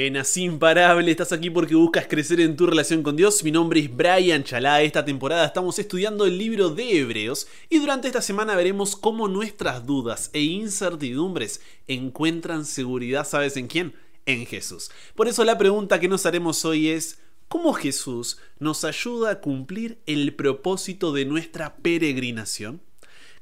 [0.00, 3.42] Buenas, imparable, estás aquí porque buscas crecer en tu relación con Dios.
[3.42, 4.80] Mi nombre es Brian Chalá.
[4.80, 9.84] Esta temporada estamos estudiando el libro de Hebreos y durante esta semana veremos cómo nuestras
[9.86, 13.92] dudas e incertidumbres encuentran seguridad, ¿sabes en quién?
[14.24, 14.92] En Jesús.
[15.16, 17.18] Por eso la pregunta que nos haremos hoy es,
[17.48, 22.80] ¿cómo Jesús nos ayuda a cumplir el propósito de nuestra peregrinación?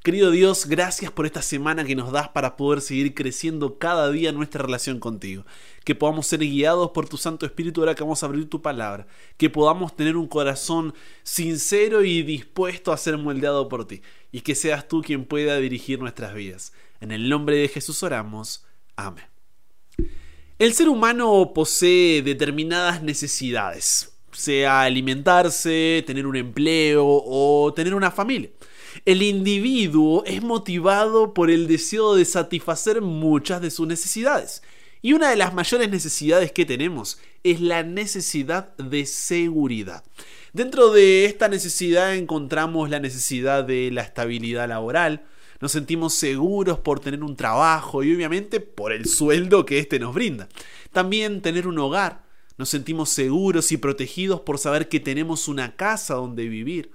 [0.03, 4.31] Querido Dios, gracias por esta semana que nos das para poder seguir creciendo cada día
[4.31, 5.45] nuestra relación contigo.
[5.83, 9.07] Que podamos ser guiados por tu Santo Espíritu ahora que vamos a abrir tu palabra.
[9.37, 10.93] Que podamos tener un corazón
[11.23, 14.01] sincero y dispuesto a ser moldeado por ti.
[14.31, 16.73] Y que seas tú quien pueda dirigir nuestras vidas.
[17.01, 18.65] En el nombre de Jesús oramos.
[18.95, 19.25] Amén.
[20.59, 28.49] El ser humano posee determinadas necesidades, sea alimentarse, tener un empleo o tener una familia.
[29.05, 34.63] El individuo es motivado por el deseo de satisfacer muchas de sus necesidades.
[35.01, 40.03] Y una de las mayores necesidades que tenemos es la necesidad de seguridad.
[40.53, 45.23] Dentro de esta necesidad encontramos la necesidad de la estabilidad laboral,
[45.59, 50.13] nos sentimos seguros por tener un trabajo y obviamente por el sueldo que éste nos
[50.13, 50.49] brinda.
[50.91, 52.23] También tener un hogar,
[52.57, 56.91] nos sentimos seguros y protegidos por saber que tenemos una casa donde vivir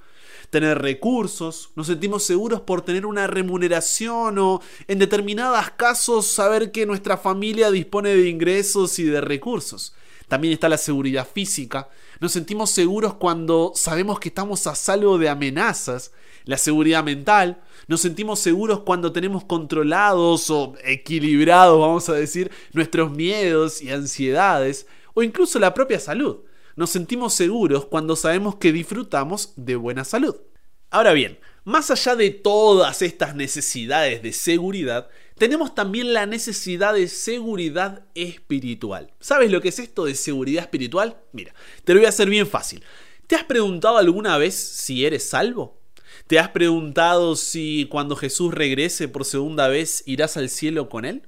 [0.50, 6.86] tener recursos, nos sentimos seguros por tener una remuneración o en determinados casos saber que
[6.86, 9.94] nuestra familia dispone de ingresos y de recursos.
[10.28, 11.88] También está la seguridad física.
[12.20, 16.12] Nos sentimos seguros cuando sabemos que estamos a salvo de amenazas.
[16.44, 17.62] La seguridad mental.
[17.86, 24.86] Nos sentimos seguros cuando tenemos controlados o equilibrados, vamos a decir, nuestros miedos y ansiedades.
[25.14, 26.38] O incluso la propia salud
[26.76, 30.36] nos sentimos seguros cuando sabemos que disfrutamos de buena salud.
[30.90, 37.08] Ahora bien, más allá de todas estas necesidades de seguridad, tenemos también la necesidad de
[37.08, 39.12] seguridad espiritual.
[39.20, 41.16] ¿Sabes lo que es esto de seguridad espiritual?
[41.32, 41.54] Mira,
[41.84, 42.82] te lo voy a hacer bien fácil.
[43.26, 45.80] ¿Te has preguntado alguna vez si eres salvo?
[46.26, 51.22] ¿Te has preguntado si cuando Jesús regrese por segunda vez irás al cielo con él?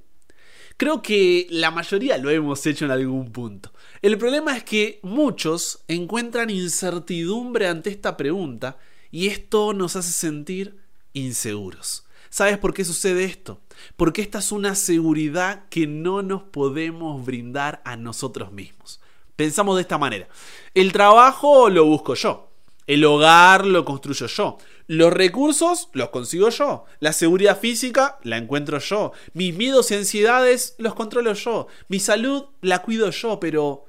[0.77, 3.71] Creo que la mayoría lo hemos hecho en algún punto.
[4.01, 8.77] El problema es que muchos encuentran incertidumbre ante esta pregunta
[9.09, 10.77] y esto nos hace sentir
[11.13, 12.05] inseguros.
[12.29, 13.61] ¿Sabes por qué sucede esto?
[13.95, 18.99] Porque esta es una seguridad que no nos podemos brindar a nosotros mismos.
[19.37, 20.27] Pensamos de esta manera.
[20.73, 22.49] El trabajo lo busco yo.
[22.87, 24.57] El hogar lo construyo yo.
[24.87, 26.85] Los recursos los consigo yo.
[26.99, 29.13] La seguridad física la encuentro yo.
[29.33, 31.67] Mis miedos y ansiedades los controlo yo.
[31.87, 33.85] Mi salud la cuido yo, pero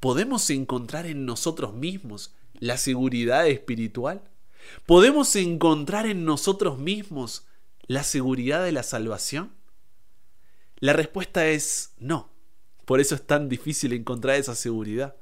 [0.00, 4.22] ¿podemos encontrar en nosotros mismos la seguridad espiritual?
[4.86, 7.46] ¿Podemos encontrar en nosotros mismos
[7.86, 9.52] la seguridad de la salvación?
[10.78, 12.30] La respuesta es no.
[12.86, 15.16] Por eso es tan difícil encontrar esa seguridad.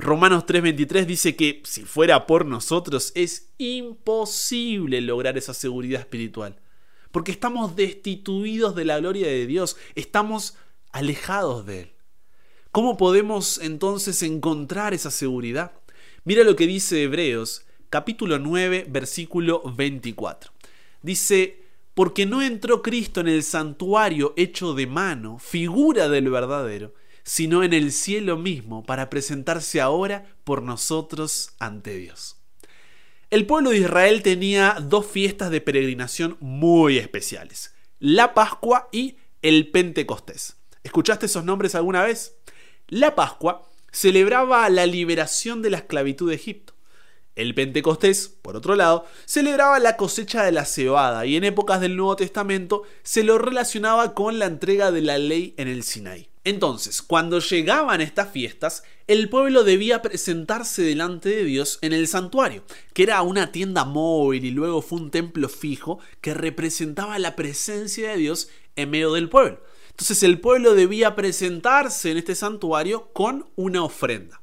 [0.00, 6.58] Romanos 3:23 dice que si fuera por nosotros es imposible lograr esa seguridad espiritual.
[7.10, 10.56] Porque estamos destituidos de la gloria de Dios, estamos
[10.92, 11.92] alejados de Él.
[12.72, 15.72] ¿Cómo podemos entonces encontrar esa seguridad?
[16.24, 20.52] Mira lo que dice Hebreos capítulo 9 versículo 24.
[21.02, 26.94] Dice, porque no entró Cristo en el santuario hecho de mano, figura del verdadero,
[27.30, 32.38] sino en el cielo mismo para presentarse ahora por nosotros ante Dios.
[33.30, 39.70] El pueblo de Israel tenía dos fiestas de peregrinación muy especiales, la Pascua y el
[39.70, 40.56] Pentecostés.
[40.82, 42.34] ¿Escuchaste esos nombres alguna vez?
[42.88, 46.74] La Pascua celebraba la liberación de la esclavitud de Egipto.
[47.36, 51.96] El Pentecostés, por otro lado, celebraba la cosecha de la cebada y en épocas del
[51.96, 56.29] Nuevo Testamento se lo relacionaba con la entrega de la ley en el Sinaí.
[56.44, 62.64] Entonces, cuando llegaban estas fiestas, el pueblo debía presentarse delante de Dios en el santuario,
[62.94, 68.10] que era una tienda móvil y luego fue un templo fijo que representaba la presencia
[68.10, 69.62] de Dios en medio del pueblo.
[69.90, 74.40] Entonces el pueblo debía presentarse en este santuario con una ofrenda.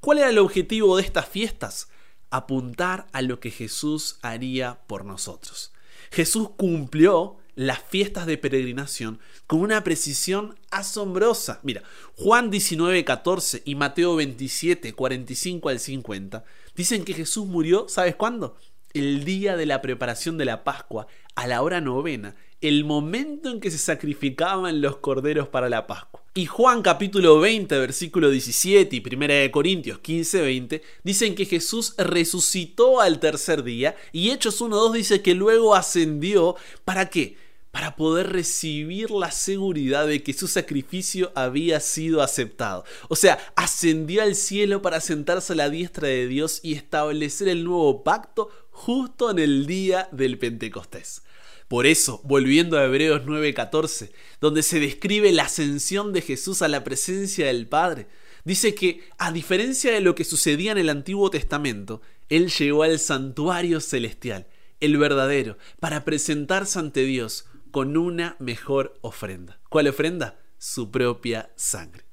[0.00, 1.88] ¿Cuál era el objetivo de estas fiestas?
[2.30, 5.72] apuntar a lo que Jesús haría por nosotros.
[6.10, 11.60] Jesús cumplió las fiestas de peregrinación con una precisión asombrosa.
[11.62, 11.82] Mira,
[12.16, 18.56] Juan 19, 14 y Mateo 27, 45 al 50 dicen que Jesús murió, ¿sabes cuándo?
[18.94, 23.60] El día de la preparación de la Pascua, a la hora novena, el momento en
[23.60, 26.24] que se sacrificaban los corderos para la Pascua.
[26.32, 31.94] Y Juan capítulo 20, versículo 17 y 1 de Corintios 15, 20 dicen que Jesús
[31.98, 36.56] resucitó al tercer día y Hechos 1.2 dice que luego ascendió.
[36.86, 37.49] ¿Para qué?
[37.70, 42.84] Para poder recibir la seguridad de que su sacrificio había sido aceptado.
[43.08, 47.64] O sea, ascendió al cielo para sentarse a la diestra de Dios y establecer el
[47.64, 51.22] nuevo pacto justo en el día del Pentecostés.
[51.68, 56.82] Por eso, volviendo a Hebreos 9:14, donde se describe la ascensión de Jesús a la
[56.82, 58.08] presencia del Padre,
[58.44, 62.98] dice que, a diferencia de lo que sucedía en el Antiguo Testamento, Él llegó al
[62.98, 64.48] santuario celestial,
[64.80, 69.60] el verdadero, para presentarse ante Dios con una mejor ofrenda.
[69.68, 70.40] ¿Cuál ofrenda?
[70.58, 72.04] Su propia sangre.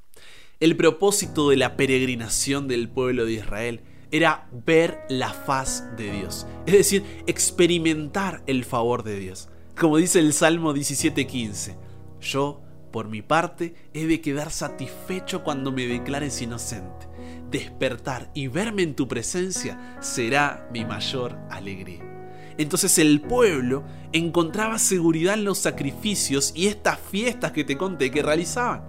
[0.59, 3.81] El propósito de la peregrinación del pueblo de Israel
[4.11, 9.49] era ver la faz de Dios, es decir, experimentar el favor de Dios.
[9.77, 11.75] Como dice el Salmo 17:15,
[12.21, 12.61] yo,
[12.91, 17.07] por mi parte, he de quedar satisfecho cuando me declares inocente.
[17.51, 22.16] Despertar y verme en tu presencia será mi mayor alegría.
[22.57, 23.83] Entonces el pueblo
[24.13, 28.83] encontraba seguridad en los sacrificios y estas fiestas que te conté que realizaban.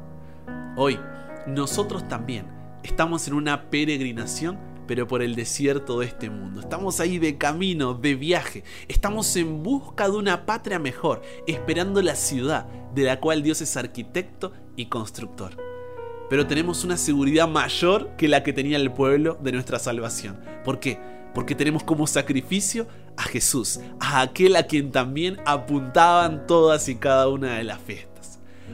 [0.77, 0.99] Hoy,
[1.47, 2.47] nosotros también
[2.83, 6.63] estamos en una peregrinación pero por el desierto de este mundo.
[6.63, 8.65] Estamos ahí de camino, de viaje.
[8.89, 13.77] Estamos en busca de una patria mejor, esperando la ciudad de la cual Dios es
[13.77, 15.57] arquitecto y constructor.
[16.31, 20.41] Pero tenemos una seguridad mayor que la que tenía el pueblo de nuestra salvación.
[20.65, 20.99] ¿Por qué?
[21.35, 22.87] Porque tenemos como sacrificio
[23.17, 28.09] a Jesús, a aquel a quien también apuntaban todas y cada una de las fiestas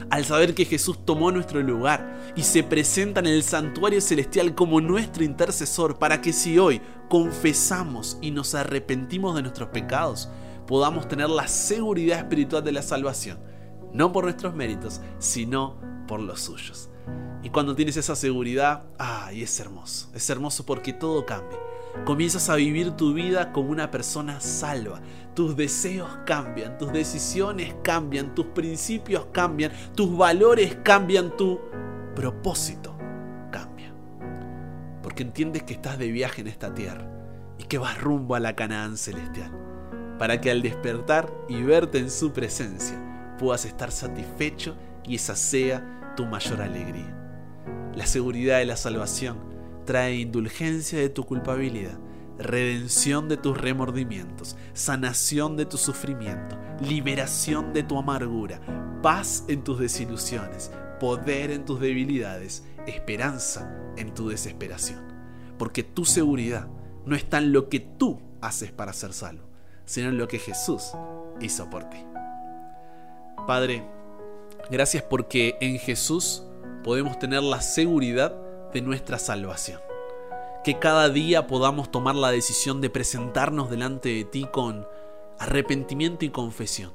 [0.09, 4.81] al saber que Jesús tomó nuestro lugar y se presenta en el santuario celestial como
[4.81, 10.29] nuestro intercesor para que si hoy confesamos y nos arrepentimos de nuestros pecados,
[10.67, 13.39] podamos tener la seguridad espiritual de la salvación,
[13.93, 16.89] no por nuestros méritos, sino por los suyos.
[17.43, 21.59] Y cuando tienes esa seguridad, ay, es hermoso, es hermoso porque todo cambia
[22.03, 25.01] comienzas a vivir tu vida como una persona salva.
[25.33, 31.59] Tus deseos cambian, tus decisiones cambian, tus principios cambian, tus valores cambian, tu
[32.15, 32.97] propósito
[33.51, 33.93] cambia.
[35.01, 37.09] Porque entiendes que estás de viaje en esta tierra
[37.57, 39.51] y que vas rumbo a la Canaán celestial.
[40.19, 46.13] Para que al despertar y verte en su presencia puedas estar satisfecho y esa sea
[46.15, 47.13] tu mayor alegría.
[47.93, 49.54] La seguridad de la salvación
[49.85, 51.97] trae indulgencia de tu culpabilidad,
[52.37, 58.59] redención de tus remordimientos, sanación de tu sufrimiento, liberación de tu amargura,
[59.01, 65.01] paz en tus desilusiones, poder en tus debilidades, esperanza en tu desesperación.
[65.57, 66.67] Porque tu seguridad
[67.05, 69.47] no está en lo que tú haces para ser salvo,
[69.85, 70.91] sino en lo que Jesús
[71.39, 71.97] hizo por ti.
[73.47, 73.85] Padre,
[74.69, 76.43] gracias porque en Jesús
[76.83, 79.79] podemos tener la seguridad de nuestra salvación.
[80.63, 84.87] Que cada día podamos tomar la decisión de presentarnos delante de ti con
[85.39, 86.93] arrepentimiento y confesión.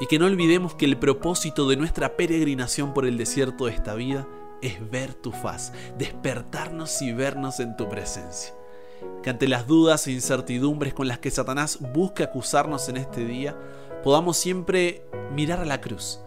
[0.00, 3.94] Y que no olvidemos que el propósito de nuestra peregrinación por el desierto de esta
[3.94, 4.26] vida
[4.62, 8.54] es ver tu faz, despertarnos y vernos en tu presencia.
[9.22, 13.56] Que ante las dudas e incertidumbres con las que Satanás busca acusarnos en este día,
[14.02, 16.20] podamos siempre mirar a la cruz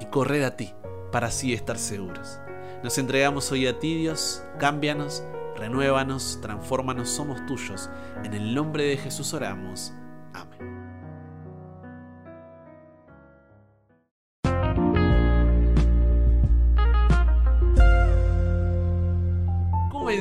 [0.00, 0.72] y correr a ti
[1.12, 2.40] para así estar seguros.
[2.86, 5.24] Nos entregamos hoy a ti, Dios, cámbianos,
[5.56, 7.90] renuévanos, transfórmanos, somos tuyos.
[8.22, 9.92] En el nombre de Jesús oramos.
[10.32, 10.75] Amén.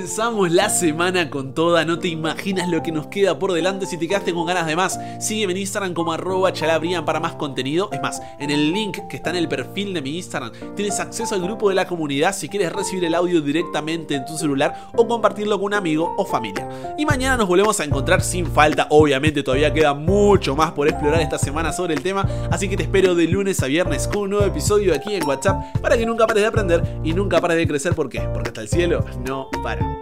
[0.06, 3.98] Comenzamos la semana con toda, no te imaginas lo que nos queda por delante si
[3.98, 5.00] te quedaste con ganas de más.
[5.20, 7.90] Sígueme en Instagram como arroba chalabrian para más contenido.
[7.92, 11.34] Es más, en el link que está en el perfil de mi Instagram tienes acceso
[11.34, 15.08] al grupo de la comunidad si quieres recibir el audio directamente en tu celular o
[15.08, 16.70] compartirlo con un amigo o familia.
[17.00, 21.20] Y mañana nos volvemos a encontrar sin falta, obviamente todavía queda mucho más por explorar
[21.22, 24.30] esta semana sobre el tema, así que te espero de lunes a viernes con un
[24.30, 27.68] nuevo episodio aquí en WhatsApp para que nunca pares de aprender y nunca pares de
[27.68, 27.96] crecer.
[27.96, 28.22] ¿Por qué?
[28.32, 29.95] Porque hasta el cielo no para.